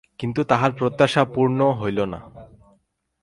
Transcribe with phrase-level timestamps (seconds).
[0.19, 2.19] কিন্তু তাহার প্রত্যাশা পূর্ণ হইল না।